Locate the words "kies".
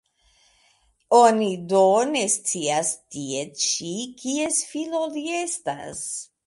4.25-4.63